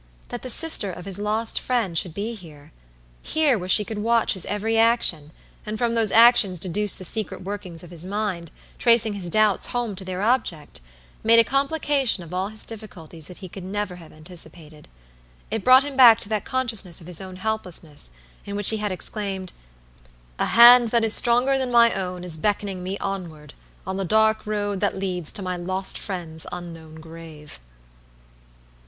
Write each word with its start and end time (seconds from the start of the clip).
That 0.29 0.41
the 0.41 0.49
sister 0.49 0.91
of 0.91 1.05
his 1.05 1.19
lost 1.19 1.59
friend 1.59 1.95
should 1.95 2.15
be 2.15 2.33
herehere 2.35 3.59
where 3.59 3.69
she 3.69 3.85
could 3.85 3.99
watch 3.99 4.33
his 4.33 4.47
every 4.47 4.75
action, 4.75 5.29
and 5.63 5.77
from 5.77 5.93
those 5.93 6.11
actions 6.11 6.57
deduce 6.57 6.95
the 6.95 7.05
secret 7.05 7.43
workings 7.43 7.83
of 7.83 7.91
his 7.91 8.03
mind, 8.03 8.49
tracing 8.79 9.13
his 9.13 9.29
doubts 9.29 9.67
home 9.67 9.93
to 9.95 10.03
their 10.03 10.23
object, 10.23 10.81
made 11.23 11.37
a 11.37 11.43
complication 11.43 12.23
of 12.23 12.31
his 12.51 12.65
difficulties 12.65 13.27
that 13.27 13.37
he 13.45 13.47
could 13.47 13.63
never 13.63 13.97
have 13.97 14.11
anticipated. 14.11 14.87
It 15.51 15.63
brought 15.63 15.83
him 15.83 15.95
back 15.95 16.19
to 16.21 16.29
that 16.29 16.45
consciousness 16.45 16.99
of 16.99 17.05
his 17.05 17.21
own 17.21 17.35
helplessness, 17.35 18.09
in 18.43 18.55
which 18.55 18.71
he 18.71 18.77
had 18.77 18.91
exclaimed: 18.91 19.53
"A 20.39 20.45
hand 20.47 20.87
that 20.87 21.03
is 21.03 21.13
stronger 21.13 21.59
than 21.59 21.69
my 21.69 21.93
own 21.93 22.23
is 22.23 22.37
beckoning 22.37 22.81
me 22.81 22.97
onward 22.97 23.53
on 23.85 23.97
the 23.97 24.03
dark 24.05 24.47
road 24.47 24.79
that 24.79 24.97
leads 24.97 25.31
to 25.33 25.43
my 25.43 25.57
lost 25.57 25.99
friend's 25.99 26.47
unknown 26.51 26.95
grave." 26.95 27.59